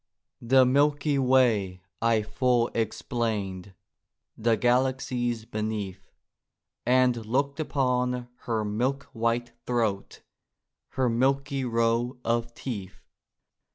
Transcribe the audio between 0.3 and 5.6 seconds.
The milky way I full explained; The galaxies